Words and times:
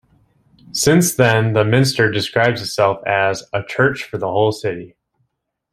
Since 0.71 1.13
then 1.13 1.53
the 1.53 1.63
Minster 1.63 2.09
describes 2.09 2.59
itself 2.63 3.05
as 3.05 3.43
"A 3.53 3.61
church 3.63 4.03
for 4.03 4.17
the 4.17 4.25
whole 4.31 4.51
City". 4.51 4.95